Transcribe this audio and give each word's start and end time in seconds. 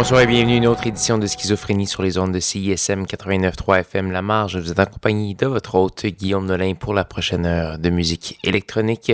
Bonjour 0.00 0.20
et 0.20 0.28
bienvenue 0.28 0.54
à 0.54 0.56
une 0.58 0.68
autre 0.68 0.86
édition 0.86 1.18
de 1.18 1.26
Schizophrénie 1.26 1.88
sur 1.88 2.04
les 2.04 2.18
ondes 2.18 2.30
de 2.30 2.38
CISM 2.38 3.02
89.3 3.02 3.80
FM 3.80 4.12
La 4.12 4.22
Marge. 4.22 4.56
Vous 4.56 4.70
êtes 4.70 4.78
en 4.78 4.86
compagnie 4.86 5.34
de 5.34 5.44
votre 5.44 5.74
hôte 5.74 6.06
Guillaume 6.06 6.46
Nolin 6.46 6.74
pour 6.74 6.94
la 6.94 7.04
prochaine 7.04 7.44
heure 7.44 7.80
de 7.80 7.90
musique 7.90 8.38
électronique. 8.44 9.10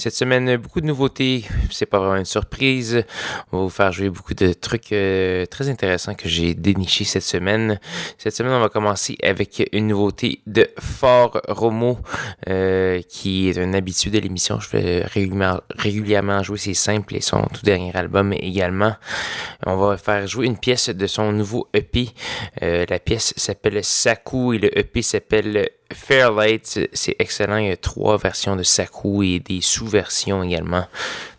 Cette 0.00 0.14
semaine, 0.14 0.56
beaucoup 0.56 0.80
de 0.80 0.86
nouveautés. 0.86 1.44
C'est 1.70 1.84
pas 1.84 1.98
vraiment 1.98 2.16
une 2.16 2.24
surprise. 2.24 3.04
On 3.52 3.58
va 3.58 3.62
vous 3.64 3.68
faire 3.68 3.92
jouer 3.92 4.08
beaucoup 4.08 4.32
de 4.32 4.54
trucs 4.54 4.92
euh, 4.92 5.44
très 5.44 5.68
intéressants 5.68 6.14
que 6.14 6.26
j'ai 6.26 6.54
dénichés 6.54 7.04
cette 7.04 7.22
semaine. 7.22 7.78
Cette 8.16 8.34
semaine, 8.34 8.54
on 8.54 8.60
va 8.60 8.70
commencer 8.70 9.18
avec 9.22 9.62
une 9.72 9.88
nouveauté 9.88 10.40
de 10.46 10.66
Fort 10.78 11.42
Romo, 11.48 11.98
euh, 12.48 13.02
qui 13.10 13.50
est 13.50 13.58
un 13.58 13.74
habitué 13.74 14.08
de 14.08 14.18
l'émission. 14.18 14.58
Je 14.58 14.68
fais 14.68 15.02
régulièrement, 15.02 15.60
régulièrement 15.76 16.42
jouer 16.42 16.56
ses 16.56 16.72
simples 16.72 17.16
et 17.16 17.20
son 17.20 17.42
tout 17.52 17.62
dernier 17.62 17.94
album 17.94 18.32
également. 18.32 18.96
On 19.66 19.76
va 19.76 19.98
faire 19.98 20.26
jouer 20.26 20.46
une 20.46 20.56
pièce 20.56 20.88
de 20.88 21.06
son 21.06 21.30
nouveau 21.30 21.68
EP. 21.74 22.08
Euh, 22.62 22.86
la 22.88 23.00
pièce 23.00 23.34
s'appelle 23.36 23.84
Saku 23.84 24.54
et 24.54 24.58
le 24.60 24.78
EP 24.78 25.02
s'appelle 25.02 25.68
Fairlight, 25.92 26.88
c'est 26.92 27.16
excellent. 27.18 27.56
Il 27.56 27.68
y 27.68 27.70
a 27.70 27.76
trois 27.76 28.16
versions 28.16 28.56
de 28.56 28.62
Saku 28.62 29.22
et 29.22 29.40
des 29.40 29.60
sous-versions 29.60 30.42
également. 30.42 30.86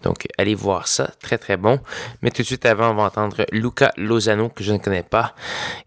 Donc, 0.03 0.27
allez 0.37 0.55
voir 0.55 0.87
ça. 0.87 1.11
Très, 1.21 1.37
très 1.37 1.57
bon. 1.57 1.79
Mais 2.21 2.31
tout 2.31 2.41
de 2.41 2.47
suite 2.47 2.65
avant, 2.65 2.91
on 2.91 2.95
va 2.95 3.03
entendre 3.03 3.45
Luca 3.51 3.91
Lozano, 3.97 4.49
que 4.49 4.63
je 4.63 4.73
ne 4.73 4.77
connais 4.77 5.03
pas, 5.03 5.35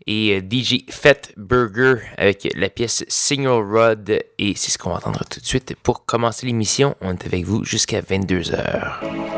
et 0.07 0.37
euh, 0.37 0.41
DJ 0.41 0.85
Fat 0.91 1.31
Burger 1.37 1.97
avec 2.17 2.49
la 2.57 2.69
pièce 2.69 3.05
Single 3.09 3.65
Rod. 3.65 4.19
Et 4.39 4.55
c'est 4.57 4.71
ce 4.71 4.79
qu'on 4.79 4.91
va 4.91 4.97
entendre 4.97 5.25
tout 5.29 5.41
de 5.41 5.47
suite. 5.47 5.75
Pour 5.83 6.05
commencer 6.05 6.47
l'émission, 6.47 6.95
on 7.01 7.13
est 7.13 7.27
avec 7.27 7.45
vous 7.45 7.65
jusqu'à 7.65 8.01
22h. 8.01 9.34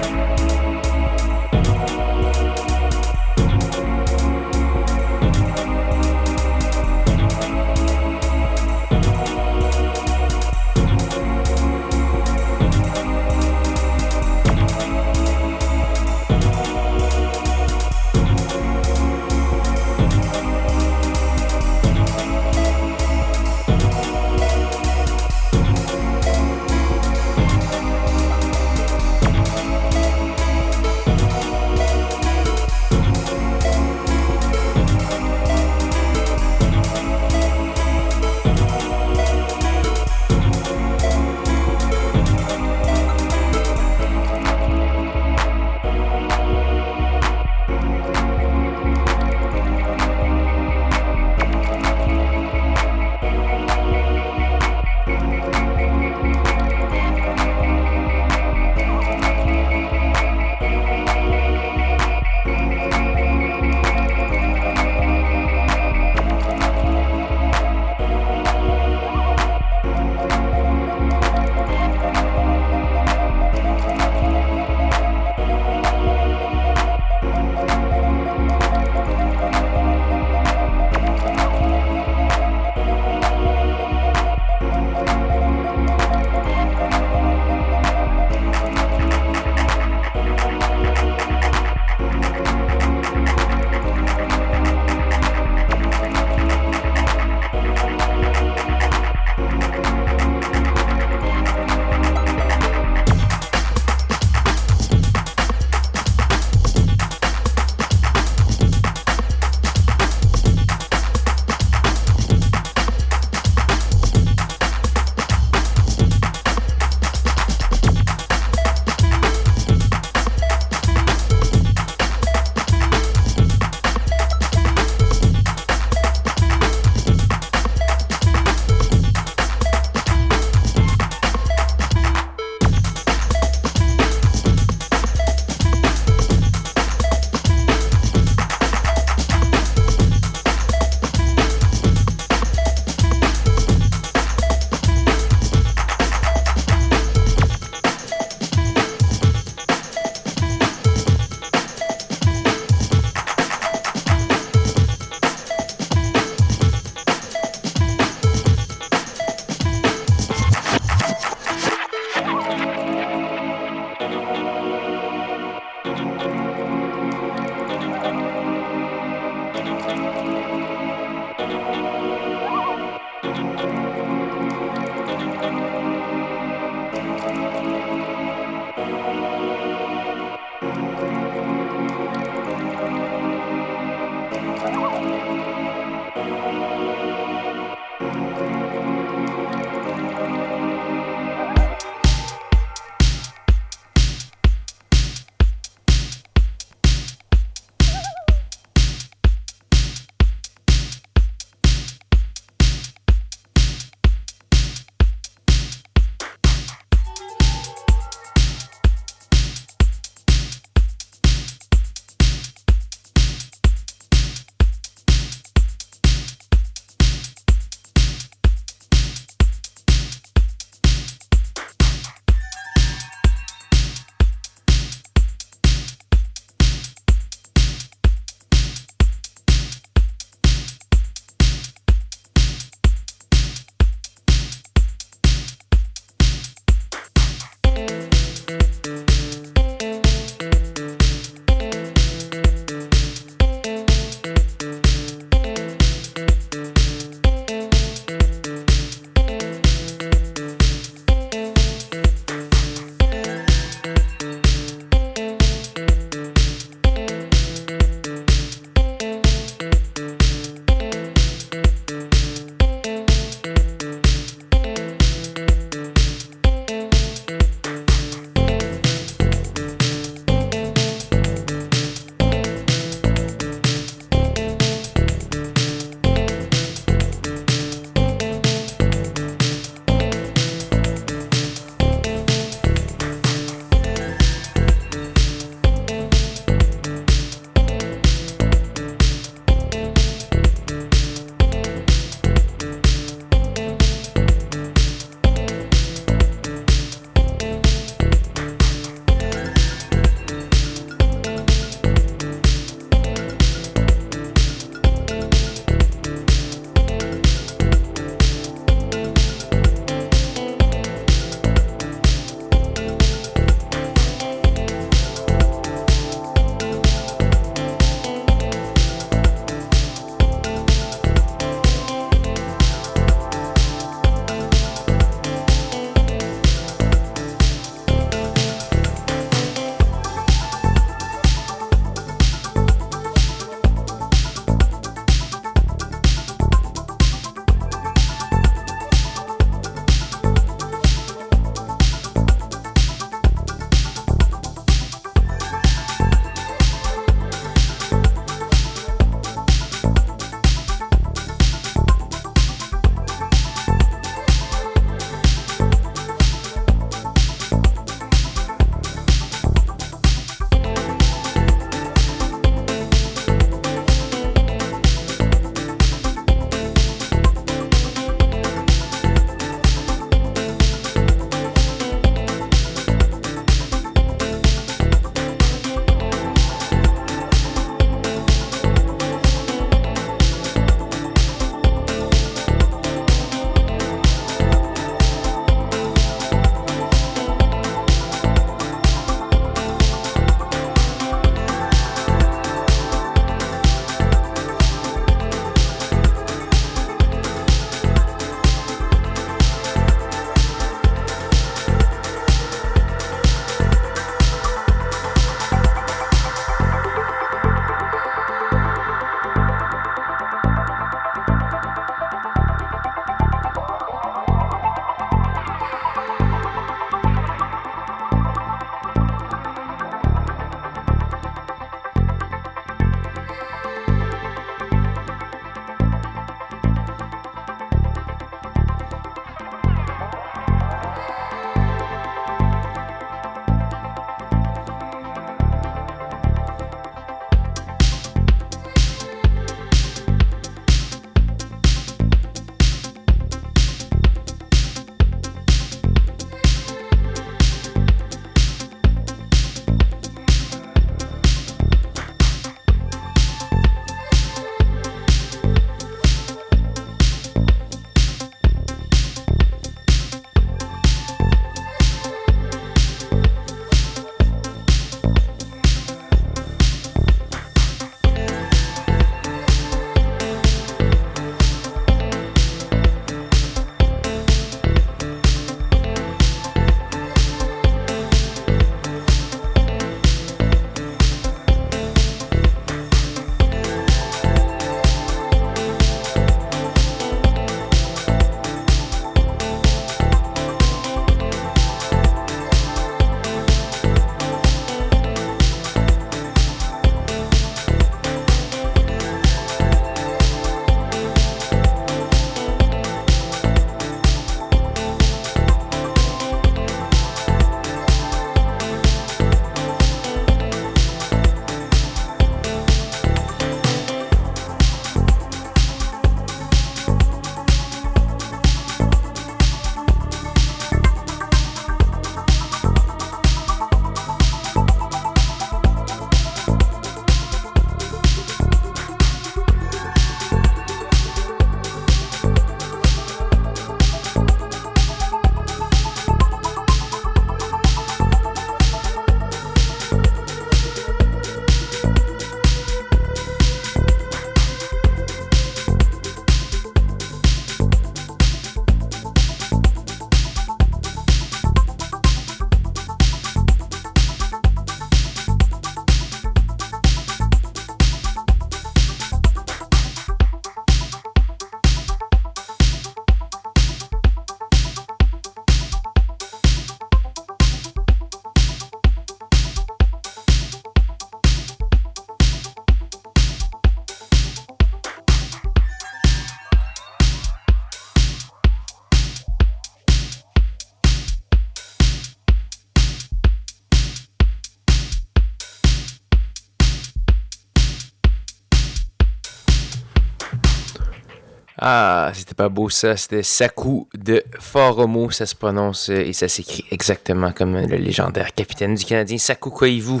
Ah, 591.62 592.10
c'était 592.14 592.34
pas 592.34 592.48
beau 592.48 592.70
ça. 592.70 592.96
C'était 592.96 593.22
Saku 593.22 593.86
de 593.94 594.24
Foromo. 594.38 595.10
Ça 595.10 595.26
se 595.26 595.34
prononce 595.34 595.90
euh, 595.90 596.00
et 596.06 596.14
ça 596.14 596.26
s'écrit 596.26 596.64
exactement 596.70 597.32
comme 597.32 597.54
le 597.54 597.76
légendaire 597.76 598.34
capitaine 598.34 598.74
du 598.74 598.84
Canadien 598.86 599.18
Saku 599.18 599.50
Koivu. 599.50 600.00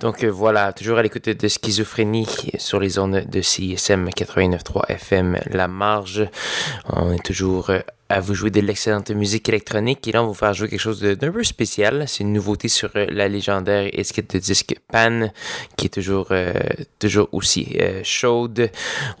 Donc 0.00 0.22
euh, 0.22 0.28
voilà, 0.28 0.74
toujours 0.74 0.98
à 0.98 1.02
l'écoute 1.02 1.30
de 1.30 1.48
Schizophrénie 1.48 2.28
sur 2.58 2.80
les 2.80 2.90
zones 2.90 3.24
de 3.24 3.40
CISM 3.40 4.10
89.3 4.10 4.90
FM 4.90 5.38
La 5.46 5.68
Marge. 5.68 6.28
On 6.90 7.12
est 7.12 7.24
toujours 7.24 7.70
euh, 7.70 7.80
à 8.10 8.18
vous 8.18 8.34
jouer 8.34 8.50
de 8.50 8.60
l'excellente 8.60 9.10
musique 9.12 9.48
électronique. 9.48 10.06
Et 10.08 10.12
là, 10.12 10.22
on 10.22 10.26
va 10.26 10.28
vous 10.32 10.34
faire 10.34 10.52
jouer 10.52 10.68
quelque 10.68 10.80
chose 10.80 11.00
d'un 11.00 11.30
peu 11.30 11.44
spécial. 11.44 12.04
C'est 12.08 12.24
une 12.24 12.32
nouveauté 12.32 12.66
sur 12.66 12.90
euh, 12.96 13.06
la 13.08 13.28
légendaire 13.28 13.88
étiquette 13.92 14.34
de 14.34 14.40
disque 14.40 14.74
Pan, 14.92 15.30
qui 15.76 15.86
est 15.86 15.90
toujours, 15.90 16.26
euh, 16.32 16.52
toujours 16.98 17.28
aussi 17.30 17.76
euh, 17.80 18.00
chaude. 18.02 18.68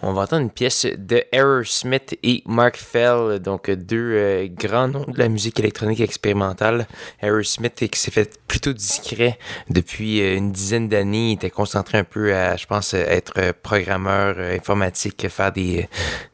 On 0.02 0.12
va 0.12 0.22
entendre 0.22 0.42
une 0.42 0.50
pièce 0.50 0.86
de 0.98 1.22
Aerosmith 1.30 2.18
et 2.24 2.42
Mark 2.46 2.76
Fell, 2.76 3.38
donc 3.38 3.70
deux 3.70 4.48
grands 4.48 4.88
noms 4.88 5.06
de 5.06 5.18
la 5.18 5.28
musique 5.28 5.60
électronique 5.60 6.00
expérimentale. 6.00 6.88
Aerosmith 7.22 7.88
qui 7.88 7.98
s'est 7.98 8.10
fait 8.10 8.40
plutôt 8.48 8.72
discret 8.72 9.38
depuis 9.68 10.18
une 10.18 10.50
dizaine 10.50 10.88
d'années. 10.88 11.30
Il 11.30 11.34
était 11.34 11.50
concentré 11.50 11.98
un 11.98 12.04
peu 12.04 12.34
à, 12.34 12.56
je 12.56 12.66
pense, 12.66 12.94
être 12.94 13.52
programmeur 13.62 14.36
informatique, 14.38 15.28
faire 15.28 15.52
des, 15.52 15.88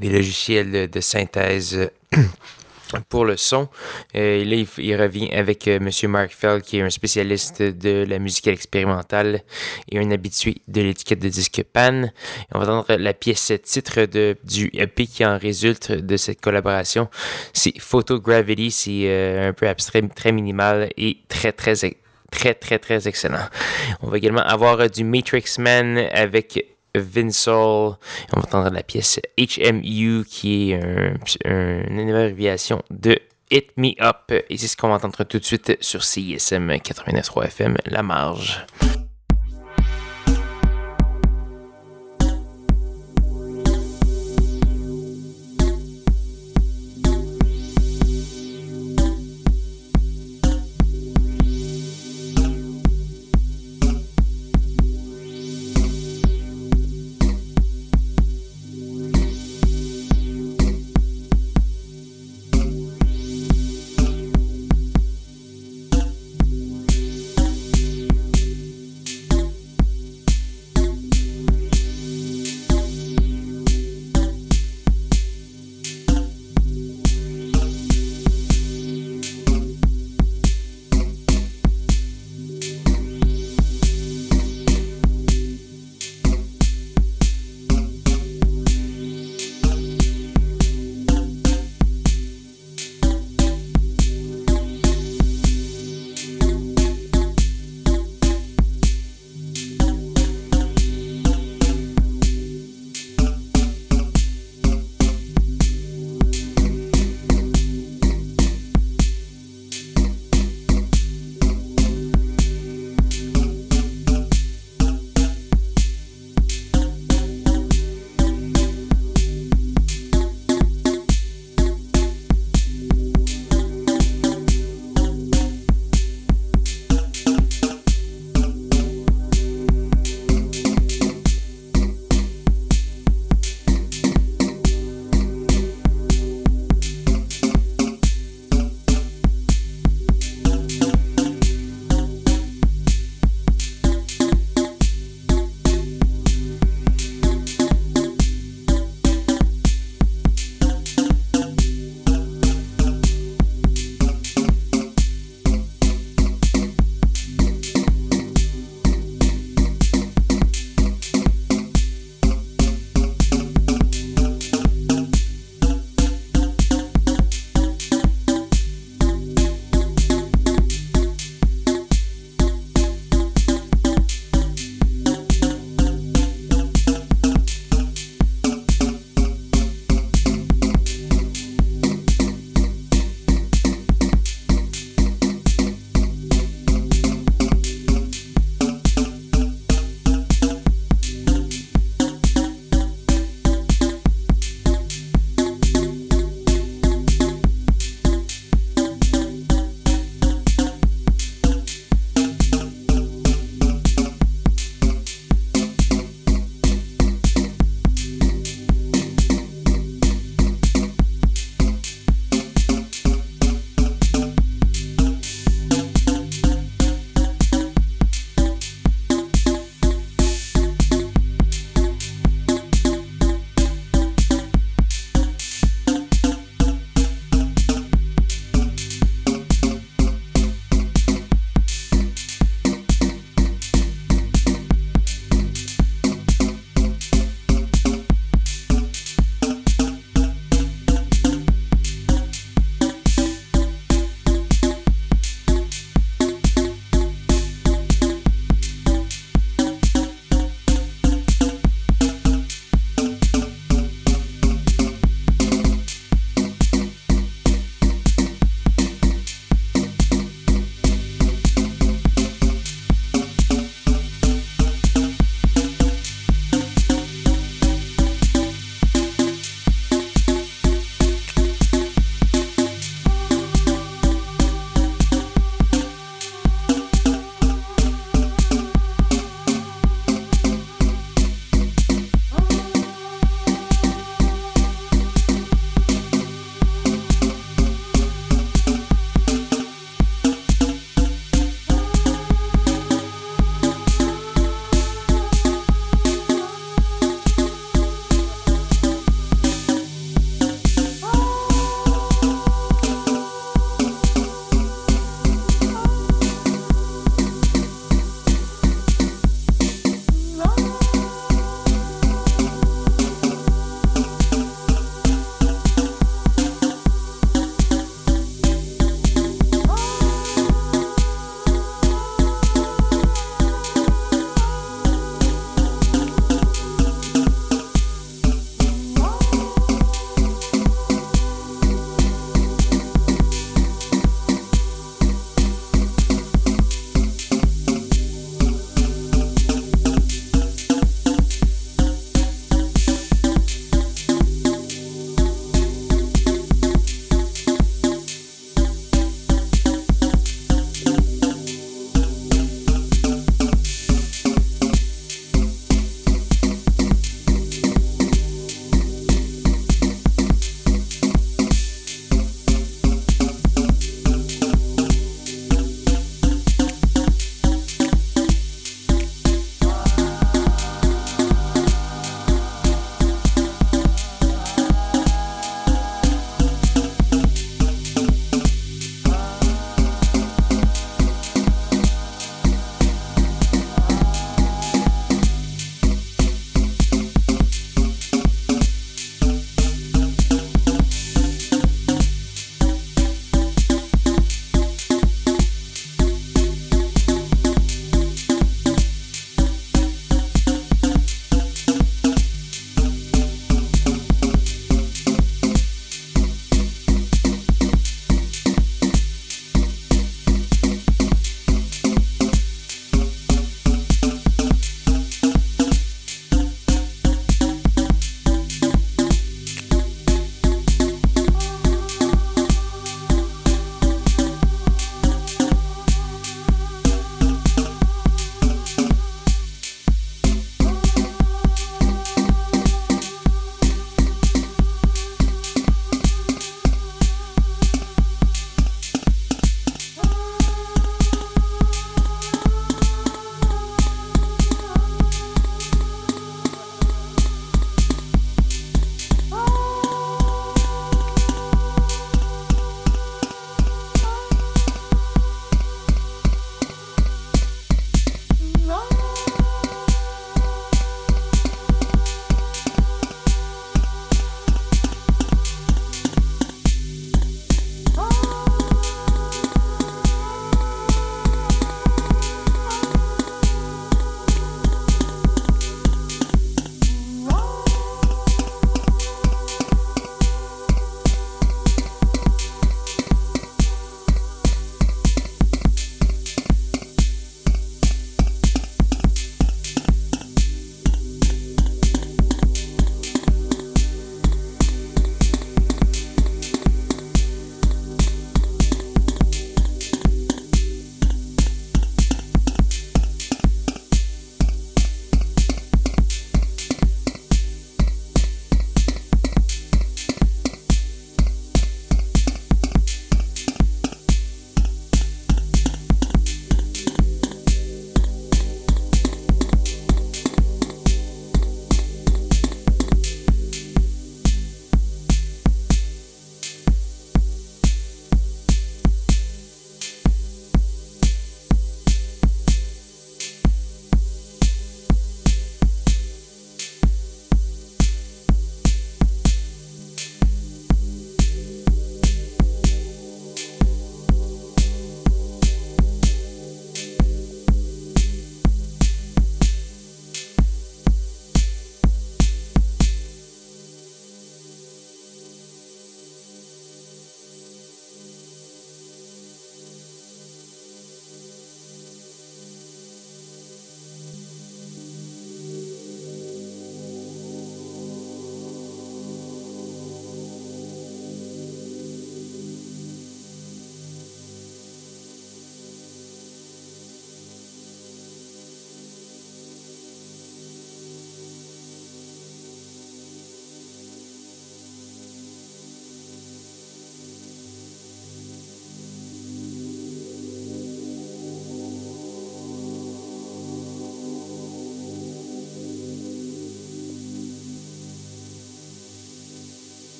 des 0.00 0.10
logiciels 0.10 0.90
de 0.90 1.00
synthèse 1.00 1.90
pour 3.08 3.24
le 3.24 3.36
son. 3.36 3.68
Euh, 4.14 4.44
là, 4.44 4.64
il, 4.78 4.96
revient 4.96 5.30
avec 5.32 5.68
euh, 5.68 5.78
M. 5.78 6.10
Mark 6.10 6.32
Fell, 6.32 6.62
qui 6.62 6.78
est 6.78 6.82
un 6.82 6.90
spécialiste 6.90 7.62
de 7.62 8.04
la 8.08 8.18
musique 8.18 8.46
expérimentale 8.48 9.42
et 9.90 9.98
un 9.98 10.10
habitué 10.10 10.56
de 10.68 10.82
l'étiquette 10.82 11.20
de 11.20 11.28
disque 11.28 11.62
Pan. 11.72 12.08
on 12.54 12.58
va 12.58 12.72
entendre 12.72 13.00
la 13.00 13.14
pièce 13.14 13.52
titre 13.62 14.04
de, 14.04 14.36
du 14.44 14.70
EP 14.74 15.06
qui 15.06 15.24
en 15.24 15.38
résulte 15.38 15.92
de 15.92 16.16
cette 16.16 16.40
collaboration. 16.40 17.08
C'est 17.52 17.78
Photo 17.78 18.20
Gravity, 18.20 18.70
c'est 18.70 19.04
euh, 19.04 19.48
un 19.48 19.52
peu 19.52 19.68
abstrait, 19.68 20.02
très 20.14 20.32
minimal 20.32 20.90
et 20.96 21.18
très, 21.28 21.52
très, 21.52 21.74
très, 22.30 22.54
très, 22.54 22.78
très 22.78 23.08
excellent. 23.08 23.46
On 24.02 24.08
va 24.08 24.18
également 24.18 24.42
avoir 24.42 24.90
du 24.90 25.04
Matrix 25.04 25.44
Man 25.58 25.98
avec 26.12 26.66
Vinsol. 26.94 27.96
On 28.32 28.40
va 28.40 28.42
entendre 28.42 28.70
la 28.70 28.82
pièce 28.82 29.20
HMU 29.38 30.24
qui 30.24 30.72
est 30.72 30.80
une 31.44 32.10
abréviation 32.10 32.82
de 32.90 33.18
Hit 33.50 33.70
Me 33.76 33.92
Up. 34.02 34.32
Et 34.48 34.56
c'est 34.56 34.68
ce 34.68 34.76
qu'on 34.76 34.88
va 34.88 34.94
entendre 34.94 35.24
tout 35.24 35.38
de 35.38 35.44
suite 35.44 35.76
sur 35.80 36.04
CISM 36.04 36.70
89.3 36.70 37.44
FM, 37.44 37.76
La 37.86 38.02
Marge. 38.02 38.64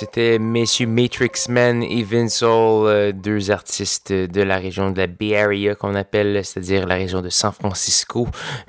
C'était 0.00 0.38
messieurs 0.38 0.86
Matrix 0.86 1.50
Men 1.50 1.82
et 1.82 2.06
Hall, 2.40 2.86
euh, 2.88 3.12
deux 3.12 3.50
artistes 3.50 4.10
de 4.10 4.40
la 4.40 4.56
région 4.56 4.92
de 4.92 4.96
la 4.96 5.06
Bay 5.06 5.36
Area 5.36 5.74
qu'on 5.74 5.94
appelle, 5.94 6.42
c'est-à-dire 6.42 6.86
la 6.86 6.94
région 6.94 7.20
de 7.20 7.28
San 7.28 7.52
Francisco, 7.52 8.26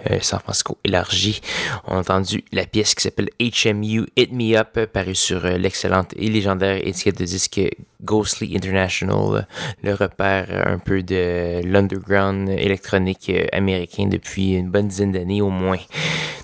euh, 0.09 0.17
San 0.19 0.41
Francisco 0.41 0.77
élargi. 0.83 1.39
On 1.87 1.95
a 1.95 1.99
entendu 1.99 2.43
la 2.51 2.65
pièce 2.65 2.95
qui 2.95 3.03
s'appelle 3.03 3.29
HMU 3.39 4.07
Hit 4.17 4.33
Me 4.33 4.57
Up, 4.57 4.91
parue 4.91 5.15
sur 5.15 5.45
l'excellente 5.45 6.13
et 6.17 6.27
légendaire 6.27 6.85
étiquette 6.85 7.19
de 7.19 7.25
disque 7.25 7.61
Ghostly 8.03 8.55
International, 8.55 9.47
le 9.83 9.93
repère 9.93 10.67
un 10.67 10.79
peu 10.79 11.03
de 11.03 11.61
l'underground 11.63 12.49
électronique 12.49 13.31
américain 13.51 14.07
depuis 14.07 14.53
une 14.53 14.69
bonne 14.69 14.87
dizaine 14.87 15.11
d'années 15.11 15.41
au 15.41 15.49
moins. 15.49 15.79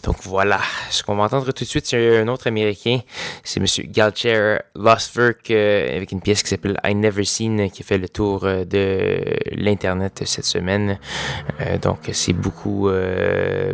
Donc 0.07 0.15
voilà, 0.21 0.61
ce 0.89 1.03
qu'on 1.03 1.17
va 1.17 1.23
entendre 1.23 1.51
tout 1.51 1.65
de 1.65 1.69
suite, 1.69 1.85
c'est 1.85 2.19
un 2.19 2.29
autre 2.29 2.47
américain, 2.47 2.99
c'est 3.43 3.59
Monsieur 3.59 3.83
Galcher 3.83 4.59
Lostwerk 4.73 5.51
euh, 5.51 5.97
avec 5.97 6.13
une 6.13 6.21
pièce 6.21 6.43
qui 6.43 6.49
s'appelle 6.49 6.79
I 6.85 6.95
Never 6.95 7.25
Seen 7.25 7.69
qui 7.69 7.83
fait 7.83 7.97
le 7.97 8.07
tour 8.07 8.45
euh, 8.45 8.63
de 8.63 9.21
l'internet 9.51 10.21
cette 10.25 10.45
semaine. 10.45 10.97
Euh, 11.59 11.77
donc 11.77 12.09
c'est 12.13 12.31
beaucoup 12.31 12.89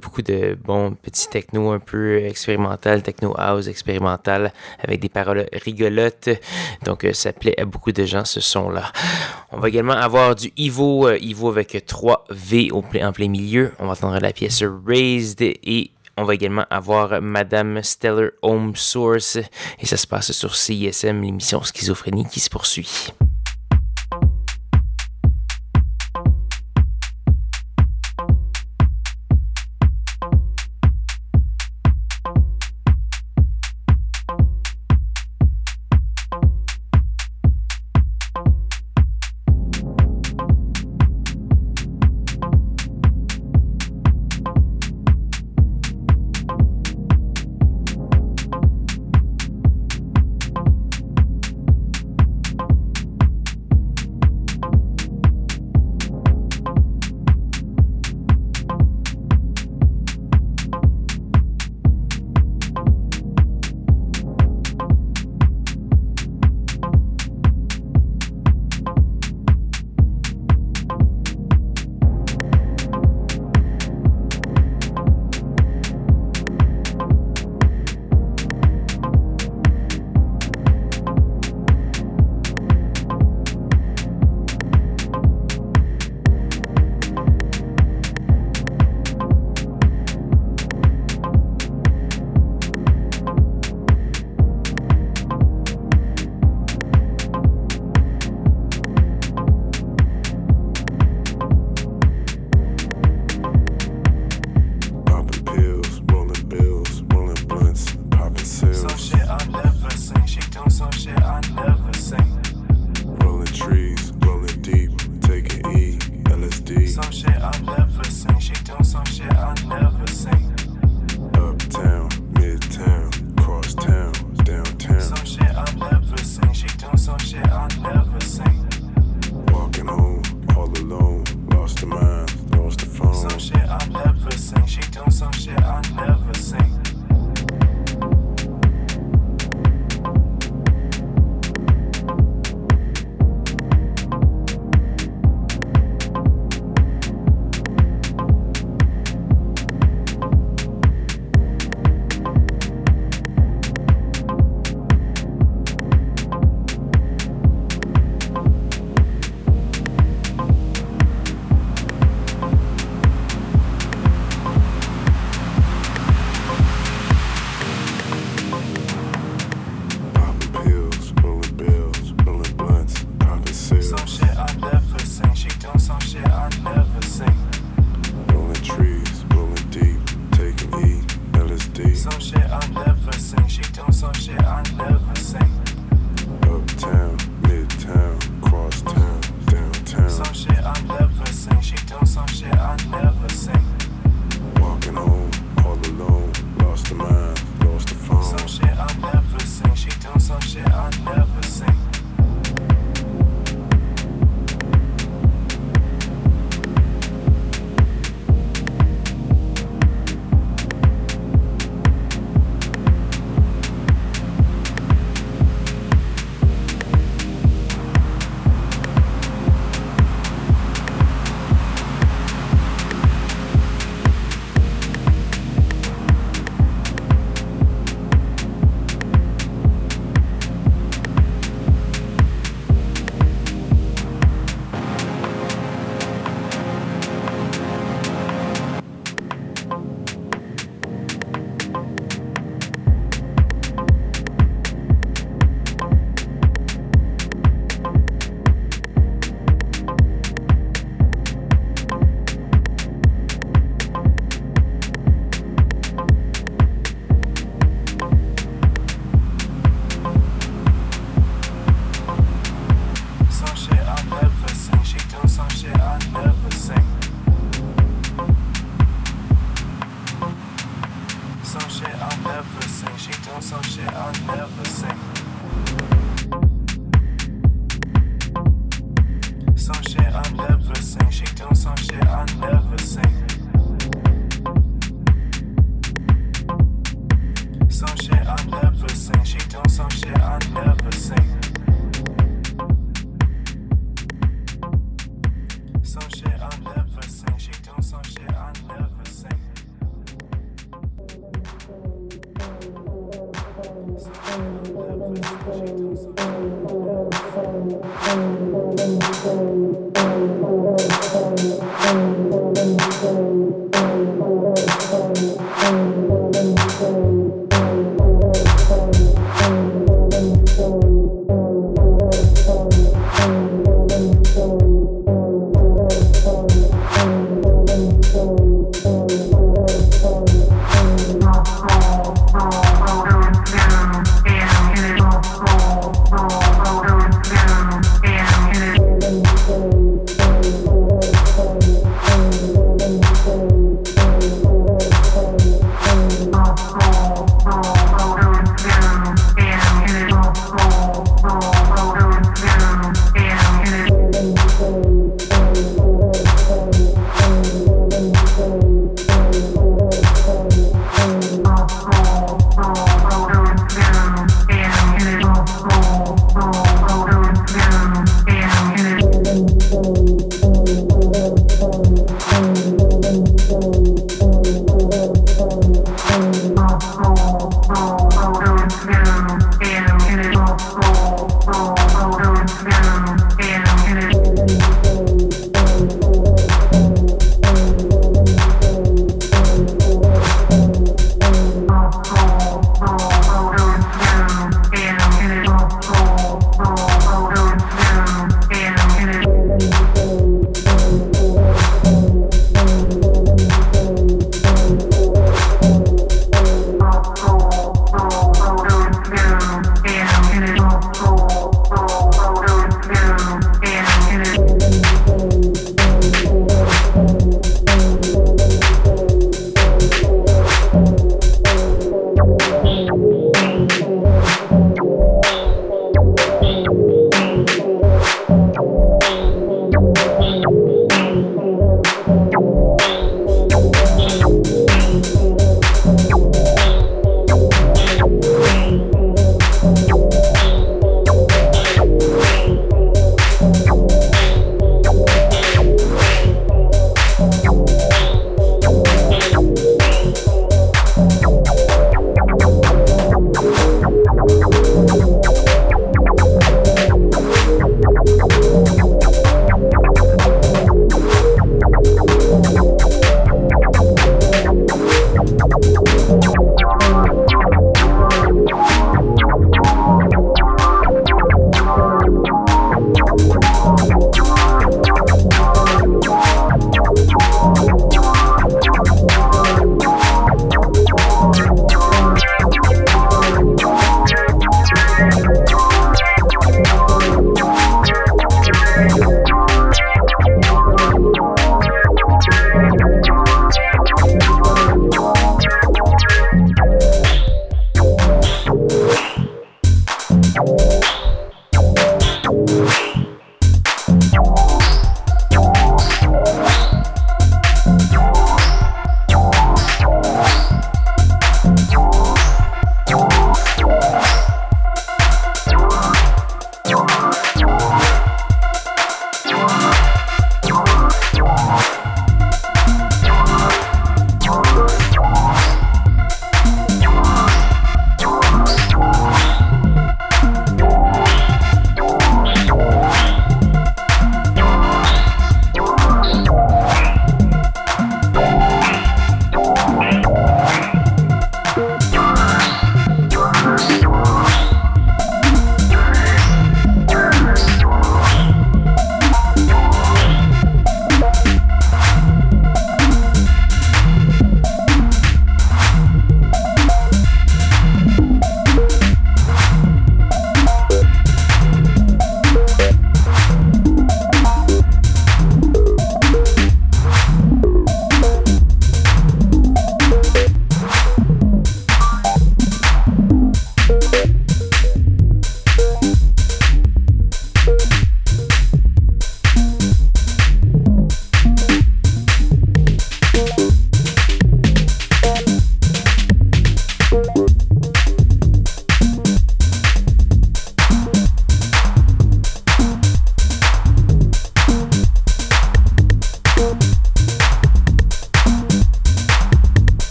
beaucoup 0.00 0.22
de 0.22 0.58
bons 0.64 0.96
petits 1.00 1.28
techno 1.28 1.70
un 1.70 1.78
peu 1.78 2.24
expérimental, 2.24 3.04
techno 3.04 3.32
house 3.38 3.68
expérimental 3.68 4.52
avec 4.82 4.98
des 4.98 5.08
paroles 5.08 5.46
rigolotes. 5.52 6.30
Donc 6.84 7.06
ça 7.12 7.30
à 7.56 7.64
beaucoup 7.66 7.92
de 7.92 8.04
gens 8.04 8.24
ce 8.24 8.40
son 8.40 8.70
là. 8.70 8.92
On 9.52 9.58
va 9.58 9.68
également 9.68 9.92
avoir 9.92 10.34
du 10.34 10.52
Ivo, 10.56 11.10
Ivo 11.12 11.48
avec 11.48 11.84
3 11.86 12.24
V 12.30 12.70
en 12.72 12.82
plein 12.82 13.28
milieu. 13.28 13.72
On 13.78 13.86
va 13.86 13.92
entendre 13.92 14.18
la 14.20 14.32
pièce 14.32 14.62
Raised 14.86 15.40
et 15.40 15.90
on 16.16 16.24
va 16.24 16.34
également 16.34 16.64
avoir 16.70 17.20
Madame 17.20 17.82
Stellar 17.82 18.30
Home 18.42 18.74
Source 18.74 19.36
et 19.78 19.86
ça 19.86 19.96
se 19.96 20.06
passe 20.06 20.32
sur 20.32 20.56
CISM, 20.56 21.20
l'émission 21.20 21.62
Schizophrénie 21.62 22.26
qui 22.26 22.40
se 22.40 22.48
poursuit. 22.48 23.12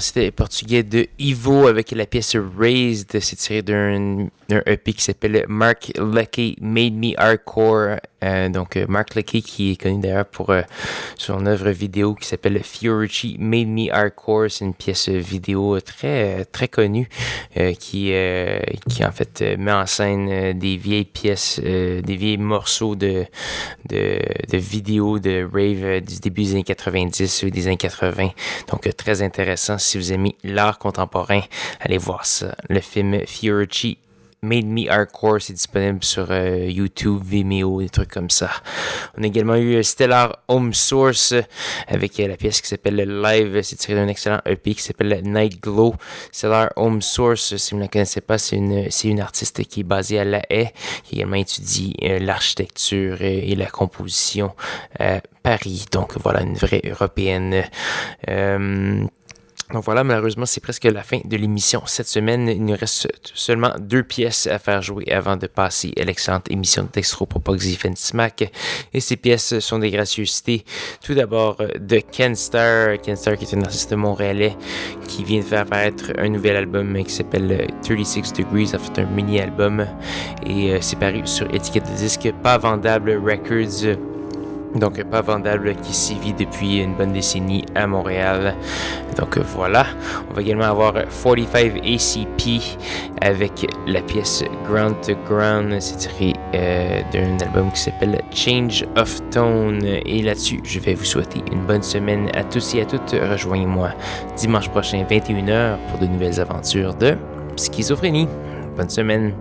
C'était 0.00 0.30
portugais 0.30 0.82
de 0.82 1.06
Ivo 1.18 1.66
avec 1.66 1.90
la 1.92 2.06
pièce 2.06 2.36
Raised. 2.36 3.18
C'est 3.20 3.36
tiré 3.36 3.62
d'un 4.48 4.62
EP 4.66 4.92
qui 4.92 5.02
s'appelle 5.02 5.44
Mark 5.48 5.92
Lucky 5.98 6.56
Made 6.60 6.94
Me 6.94 7.12
Hardcore. 7.16 7.96
Euh, 8.24 8.48
donc, 8.48 8.76
euh, 8.76 8.86
Mark 8.88 9.14
Lucky 9.14 9.42
qui 9.42 9.72
est 9.72 9.76
connu 9.76 10.00
d'ailleurs 10.00 10.24
pour 10.24 10.50
euh, 10.50 10.62
son 11.16 11.44
œuvre 11.46 11.70
vidéo 11.70 12.14
qui 12.14 12.26
s'appelle 12.26 12.62
Fiorucci 12.62 13.36
Made 13.38 13.68
Me 13.68 13.92
Hardcore. 13.92 14.50
C'est 14.50 14.64
une 14.64 14.74
pièce 14.74 15.08
vidéo 15.08 15.80
très, 15.80 16.44
très 16.46 16.68
connue 16.68 17.08
qui, 17.78 18.12
qui 18.88 19.04
en 19.04 19.12
fait 19.12 19.42
met 19.58 19.72
en 19.72 19.86
scène 19.86 20.58
des 20.58 20.76
vieilles 20.76 21.04
pièces, 21.04 21.60
des 21.60 22.16
vieilles 22.16 22.36
morceaux 22.36 22.96
de, 22.96 23.24
de, 23.88 24.18
de 24.50 24.56
vidéos 24.58 25.18
de 25.18 25.42
rave 25.44 26.00
du 26.00 26.18
début 26.20 26.42
des 26.42 26.52
années 26.52 26.64
90 26.64 27.44
ou 27.44 27.50
des 27.50 27.66
années 27.66 27.76
80. 27.76 28.30
Donc, 28.70 28.88
très 28.96 29.22
intéressant 29.22 29.78
si 29.78 29.98
vous 29.98 30.12
aimez 30.12 30.36
l'art 30.44 30.78
contemporain. 30.78 31.40
Allez 31.80 31.98
voir 31.98 32.26
ça. 32.26 32.54
Le 32.68 32.80
film 32.80 33.20
Fiorucci 33.26 33.98
Made 34.46 34.66
Me 34.66 34.88
Hardcore, 34.88 35.40
c'est 35.40 35.52
disponible 35.52 36.04
sur 36.04 36.30
euh, 36.30 36.66
YouTube, 36.70 37.20
Vimeo, 37.24 37.82
des 37.82 37.88
trucs 37.88 38.10
comme 38.10 38.30
ça. 38.30 38.50
On 39.18 39.22
a 39.22 39.26
également 39.26 39.56
eu 39.56 39.82
Stellar 39.82 40.38
Home 40.46 40.72
Source 40.72 41.34
avec 41.88 42.18
euh, 42.20 42.28
la 42.28 42.36
pièce 42.36 42.60
qui 42.60 42.68
s'appelle 42.68 42.96
Live. 42.96 43.60
C'est 43.62 43.76
tiré 43.76 43.94
d'un 43.94 44.08
excellent 44.08 44.40
EP 44.46 44.74
qui 44.74 44.82
s'appelle 44.82 45.20
Night 45.24 45.60
Glow. 45.60 45.94
Stellar 46.30 46.70
Home 46.76 47.02
Source, 47.02 47.56
si 47.56 47.70
vous 47.72 47.78
ne 47.78 47.82
la 47.82 47.88
connaissez 47.88 48.20
pas, 48.20 48.38
c'est 48.38 48.56
une, 48.56 48.90
c'est 48.90 49.08
une 49.08 49.20
artiste 49.20 49.64
qui 49.64 49.80
est 49.80 49.84
basée 49.84 50.20
à 50.20 50.24
La 50.24 50.42
Haye, 50.48 50.70
qui 51.04 51.16
également 51.16 51.36
étudie 51.36 51.94
euh, 52.04 52.20
l'architecture 52.20 53.22
et 53.22 53.54
la 53.56 53.66
composition 53.66 54.54
à 55.00 55.20
Paris. 55.42 55.86
Donc 55.90 56.12
voilà, 56.22 56.42
une 56.42 56.54
vraie 56.54 56.82
européenne. 56.84 57.64
Donc 59.72 59.84
voilà, 59.84 60.04
malheureusement, 60.04 60.46
c'est 60.46 60.60
presque 60.60 60.84
la 60.84 61.02
fin 61.02 61.18
de 61.24 61.36
l'émission. 61.36 61.82
Cette 61.86 62.06
semaine, 62.06 62.48
il 62.48 62.64
nous 62.64 62.76
reste 62.78 63.08
seulement 63.34 63.72
deux 63.80 64.04
pièces 64.04 64.46
à 64.46 64.60
faire 64.60 64.80
jouer 64.80 65.10
avant 65.10 65.36
de 65.36 65.48
passer 65.48 65.92
à 66.00 66.04
l'excellente 66.04 66.48
émission 66.50 66.84
de 66.84 66.88
Dextro 66.92 67.26
Propoxy 67.26 67.76
Smack. 67.96 68.52
Et 68.92 69.00
ces 69.00 69.16
pièces 69.16 69.58
sont 69.58 69.80
des 69.80 69.90
gracieusetés. 69.90 70.64
Tout 71.02 71.14
d'abord 71.14 71.56
de 71.80 71.98
Ken 71.98 72.36
Star. 72.36 73.00
Ken 73.02 73.16
Star 73.16 73.36
qui 73.36 73.44
est 73.44 73.56
un 73.56 73.62
artiste 73.62 73.92
montréalais 73.92 74.56
qui 75.08 75.24
vient 75.24 75.40
de 75.40 75.44
faire 75.44 75.62
apparaître 75.62 76.12
un 76.16 76.28
nouvel 76.28 76.56
album 76.56 77.02
qui 77.02 77.12
s'appelle 77.12 77.66
36 77.82 78.34
Degrees. 78.34 78.70
En 78.74 78.78
fait, 78.78 79.02
un 79.02 79.06
mini-album. 79.06 79.84
Et 80.46 80.72
euh, 80.72 80.78
c'est 80.80 80.98
paru 80.98 81.26
sur 81.26 81.52
étiquette 81.52 81.90
de 81.90 81.96
disque 81.96 82.32
pas 82.42 82.56
vendable 82.56 83.20
Records. 83.24 84.15
Donc, 84.76 85.02
pas 85.04 85.22
vendable 85.22 85.74
qui 85.76 85.94
sévit 85.94 86.32
depuis 86.32 86.78
une 86.78 86.94
bonne 86.94 87.12
décennie 87.12 87.64
à 87.74 87.86
Montréal. 87.86 88.54
Donc 89.16 89.38
voilà. 89.38 89.86
On 90.30 90.34
va 90.34 90.42
également 90.42 90.64
avoir 90.64 90.92
45 90.92 91.78
ACP 91.78 92.60
avec 93.22 93.66
la 93.86 94.02
pièce 94.02 94.44
Ground 94.68 94.96
to 95.00 95.14
Ground. 95.26 95.74
C'est 95.80 95.96
tiré 95.96 96.34
euh, 96.54 97.00
d'un 97.12 97.38
album 97.46 97.70
qui 97.72 97.80
s'appelle 97.80 98.20
Change 98.32 98.84
of 98.96 99.20
Tone. 99.30 99.82
Et 99.84 100.22
là-dessus, 100.22 100.60
je 100.64 100.78
vais 100.80 100.94
vous 100.94 101.04
souhaiter 101.04 101.42
une 101.52 101.64
bonne 101.64 101.82
semaine 101.82 102.28
à 102.34 102.44
tous 102.44 102.74
et 102.74 102.82
à 102.82 102.84
toutes. 102.84 103.12
Rejoignez-moi 103.12 103.90
dimanche 104.36 104.68
prochain, 104.68 105.04
21h, 105.08 105.76
pour 105.90 105.98
de 105.98 106.06
nouvelles 106.06 106.40
aventures 106.40 106.94
de 106.94 107.16
schizophrénie. 107.56 108.28
Bonne 108.76 108.90
semaine. 108.90 109.32